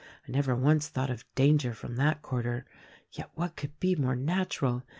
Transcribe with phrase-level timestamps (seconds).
[0.27, 2.65] I never once thought of danger from that quar ter;
[3.11, 4.81] yet what could be more natural.